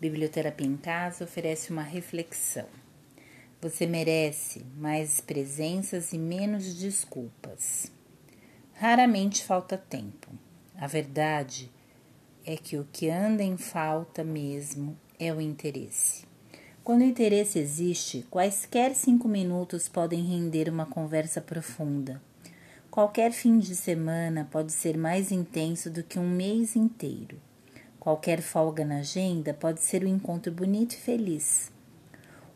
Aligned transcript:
Biblioterapia 0.00 0.66
em 0.66 0.76
Casa 0.76 1.24
oferece 1.24 1.70
uma 1.70 1.82
reflexão. 1.82 2.66
Você 3.60 3.86
merece 3.86 4.64
mais 4.76 5.20
presenças 5.20 6.12
e 6.12 6.18
menos 6.18 6.74
desculpas. 6.74 7.90
Raramente 8.74 9.44
falta 9.44 9.78
tempo. 9.78 10.28
A 10.76 10.86
verdade 10.86 11.70
é 12.44 12.56
que 12.56 12.76
o 12.76 12.86
que 12.92 13.08
anda 13.08 13.42
em 13.42 13.56
falta 13.56 14.22
mesmo 14.22 14.98
é 15.18 15.32
o 15.32 15.40
interesse. 15.40 16.26
Quando 16.82 17.00
o 17.00 17.04
interesse 17.04 17.58
existe, 17.58 18.26
quaisquer 18.28 18.94
cinco 18.94 19.26
minutos 19.26 19.88
podem 19.88 20.22
render 20.22 20.68
uma 20.68 20.84
conversa 20.84 21.40
profunda. 21.40 22.20
Qualquer 22.90 23.32
fim 23.32 23.58
de 23.58 23.74
semana 23.74 24.46
pode 24.50 24.72
ser 24.72 24.98
mais 24.98 25.32
intenso 25.32 25.88
do 25.88 26.02
que 26.02 26.18
um 26.18 26.28
mês 26.28 26.76
inteiro. 26.76 27.40
Qualquer 28.04 28.42
folga 28.42 28.84
na 28.84 28.98
agenda 28.98 29.54
pode 29.54 29.80
ser 29.80 30.04
um 30.04 30.08
encontro 30.08 30.52
bonito 30.52 30.92
e 30.92 30.98
feliz. 30.98 31.72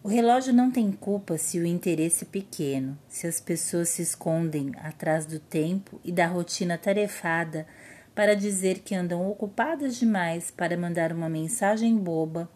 O 0.03 0.07
relógio 0.09 0.53
não 0.53 0.71
tem 0.71 0.93
culpa 0.93 1.39
se 1.39 1.59
o 1.59 1.65
interesse 1.65 2.25
é 2.25 2.27
pequeno, 2.27 2.99
se 3.09 3.27
as 3.27 3.41
pessoas 3.41 3.89
se 3.89 4.03
escondem 4.03 4.73
atrás 4.77 5.25
do 5.25 5.41
tempo 5.41 5.99
e 6.05 6.13
da 6.13 6.27
rotina 6.27 6.77
tarefada 6.77 7.67
para 8.15 8.37
dizer 8.37 8.81
que 8.81 8.95
andam 8.95 9.27
ocupadas 9.27 9.97
demais 9.97 10.51
para 10.51 10.77
mandar 10.77 11.15
uma 11.15 11.31
mensagem 11.31 11.97
boba 11.97 12.47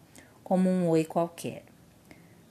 como 0.43 0.69
um 0.69 0.87
oi 0.87 1.03
qualquer. 1.03 1.63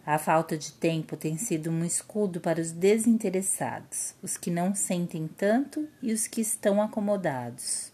A 0.04 0.18
falta 0.18 0.58
de 0.58 0.72
tempo 0.72 1.16
tem 1.16 1.36
sido 1.36 1.70
um 1.70 1.84
escudo 1.84 2.40
para 2.40 2.60
os 2.60 2.72
desinteressados, 2.72 4.16
os 4.20 4.36
que 4.36 4.50
não 4.50 4.74
sentem 4.74 5.28
tanto 5.28 5.88
e 6.02 6.12
os 6.12 6.26
que 6.26 6.40
estão 6.40 6.82
acomodados. 6.82 7.91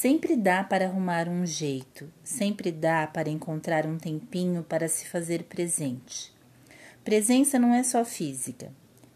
Sempre 0.00 0.36
dá 0.36 0.62
para 0.62 0.84
arrumar 0.84 1.28
um 1.28 1.44
jeito, 1.44 2.08
sempre 2.22 2.70
dá 2.70 3.04
para 3.04 3.28
encontrar 3.28 3.84
um 3.84 3.98
tempinho 3.98 4.62
para 4.62 4.86
se 4.86 5.08
fazer 5.08 5.42
presente. 5.42 6.32
Presença 7.02 7.58
não 7.58 7.74
é 7.74 7.82
só 7.82 8.04
física. 8.04 8.70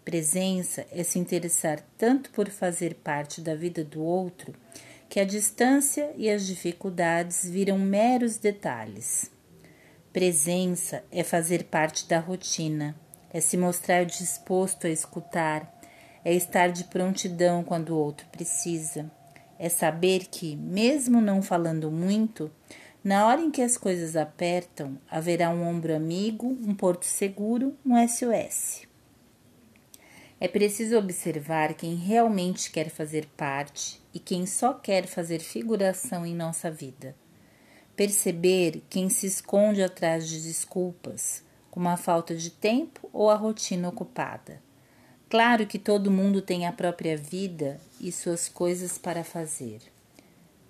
Presença 0.04 0.84
é 0.90 1.04
se 1.04 1.20
interessar 1.20 1.80
tanto 1.96 2.30
por 2.32 2.48
fazer 2.48 2.96
parte 2.96 3.40
da 3.40 3.54
vida 3.54 3.84
do 3.84 4.02
outro 4.02 4.52
que 5.08 5.20
a 5.20 5.24
distância 5.24 6.10
e 6.16 6.28
as 6.28 6.44
dificuldades 6.44 7.48
viram 7.48 7.78
meros 7.78 8.36
detalhes. 8.36 9.30
Presença 10.12 11.04
é 11.12 11.22
fazer 11.22 11.62
parte 11.62 12.08
da 12.08 12.18
rotina, 12.18 12.96
é 13.32 13.40
se 13.40 13.56
mostrar 13.56 14.04
disposto 14.04 14.88
a 14.88 14.90
escutar, 14.90 15.80
é 16.24 16.34
estar 16.34 16.72
de 16.72 16.82
prontidão 16.82 17.62
quando 17.62 17.90
o 17.90 17.98
outro 17.98 18.26
precisa 18.32 19.08
é 19.62 19.68
saber 19.68 20.26
que, 20.26 20.56
mesmo 20.56 21.20
não 21.20 21.40
falando 21.40 21.88
muito, 21.88 22.50
na 23.04 23.28
hora 23.28 23.40
em 23.40 23.48
que 23.48 23.62
as 23.62 23.78
coisas 23.78 24.16
apertam, 24.16 24.98
haverá 25.08 25.50
um 25.50 25.64
ombro 25.64 25.94
amigo, 25.94 26.48
um 26.66 26.74
porto 26.74 27.04
seguro, 27.04 27.72
um 27.86 27.94
SOS. 28.08 28.88
É 30.40 30.48
preciso 30.48 30.98
observar 30.98 31.74
quem 31.74 31.94
realmente 31.94 32.72
quer 32.72 32.90
fazer 32.90 33.24
parte 33.36 34.02
e 34.12 34.18
quem 34.18 34.46
só 34.46 34.74
quer 34.74 35.06
fazer 35.06 35.38
figuração 35.38 36.26
em 36.26 36.34
nossa 36.34 36.68
vida. 36.68 37.14
Perceber 37.94 38.82
quem 38.90 39.08
se 39.08 39.28
esconde 39.28 39.80
atrás 39.80 40.28
de 40.28 40.42
desculpas, 40.42 41.44
como 41.70 41.88
a 41.88 41.96
falta 41.96 42.34
de 42.34 42.50
tempo 42.50 43.08
ou 43.12 43.30
a 43.30 43.36
rotina 43.36 43.88
ocupada. 43.88 44.60
Claro 45.32 45.66
que 45.66 45.78
todo 45.78 46.10
mundo 46.10 46.42
tem 46.42 46.66
a 46.66 46.72
própria 46.72 47.16
vida 47.16 47.80
e 47.98 48.12
suas 48.12 48.50
coisas 48.50 48.98
para 48.98 49.24
fazer, 49.24 49.80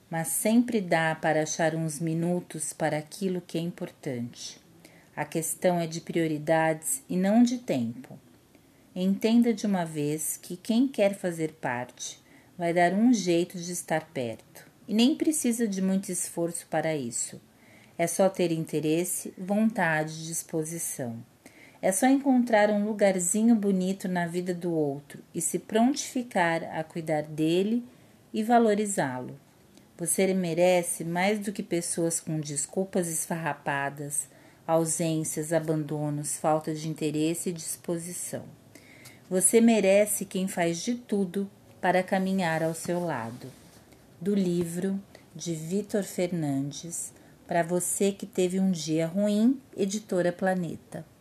mas 0.08 0.28
sempre 0.28 0.80
dá 0.80 1.16
para 1.16 1.42
achar 1.42 1.74
uns 1.74 1.98
minutos 1.98 2.72
para 2.72 2.96
aquilo 2.96 3.40
que 3.44 3.58
é 3.58 3.60
importante. 3.60 4.60
A 5.16 5.24
questão 5.24 5.80
é 5.80 5.88
de 5.88 6.00
prioridades 6.00 7.02
e 7.08 7.16
não 7.16 7.42
de 7.42 7.58
tempo. 7.58 8.16
Entenda 8.94 9.52
de 9.52 9.66
uma 9.66 9.84
vez 9.84 10.38
que 10.40 10.56
quem 10.56 10.86
quer 10.86 11.16
fazer 11.16 11.54
parte 11.54 12.20
vai 12.56 12.72
dar 12.72 12.92
um 12.92 13.12
jeito 13.12 13.58
de 13.58 13.72
estar 13.72 14.12
perto 14.14 14.70
e 14.86 14.94
nem 14.94 15.16
precisa 15.16 15.66
de 15.66 15.82
muito 15.82 16.12
esforço 16.12 16.68
para 16.68 16.94
isso. 16.94 17.40
É 17.98 18.06
só 18.06 18.28
ter 18.28 18.52
interesse, 18.52 19.34
vontade 19.36 20.12
e 20.12 20.26
disposição. 20.28 21.20
É 21.82 21.90
só 21.90 22.06
encontrar 22.06 22.70
um 22.70 22.84
lugarzinho 22.86 23.56
bonito 23.56 24.06
na 24.06 24.24
vida 24.24 24.54
do 24.54 24.72
outro 24.72 25.18
e 25.34 25.40
se 25.40 25.58
prontificar 25.58 26.62
a 26.78 26.84
cuidar 26.84 27.24
dele 27.24 27.84
e 28.32 28.44
valorizá-lo. 28.44 29.36
Você 29.98 30.32
merece 30.32 31.02
mais 31.02 31.40
do 31.40 31.50
que 31.52 31.60
pessoas 31.60 32.20
com 32.20 32.38
desculpas 32.38 33.08
esfarrapadas, 33.08 34.28
ausências, 34.64 35.52
abandonos, 35.52 36.36
falta 36.36 36.72
de 36.72 36.88
interesse 36.88 37.50
e 37.50 37.52
disposição. 37.52 38.44
Você 39.28 39.60
merece 39.60 40.24
quem 40.24 40.46
faz 40.46 40.80
de 40.80 40.94
tudo 40.94 41.50
para 41.80 42.00
caminhar 42.04 42.62
ao 42.62 42.74
seu 42.74 43.04
lado. 43.04 43.48
Do 44.20 44.36
livro 44.36 45.00
de 45.34 45.52
Vitor 45.52 46.04
Fernandes, 46.04 47.12
para 47.44 47.64
você 47.64 48.12
que 48.12 48.24
teve 48.24 48.60
um 48.60 48.70
dia 48.70 49.04
ruim, 49.04 49.60
editora 49.76 50.30
Planeta. 50.30 51.11